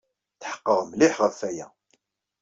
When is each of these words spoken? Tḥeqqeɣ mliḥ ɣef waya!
Tḥeqqeɣ 0.41 0.79
mliḥ 0.85 1.15
ɣef 1.19 1.37
waya! 1.41 1.67